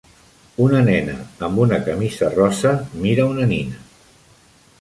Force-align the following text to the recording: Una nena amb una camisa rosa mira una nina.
Una 0.63 0.79
nena 0.87 1.17
amb 1.49 1.61
una 1.65 1.79
camisa 1.89 2.31
rosa 2.39 2.75
mira 3.05 3.29
una 3.35 3.49
nina. 3.55 3.83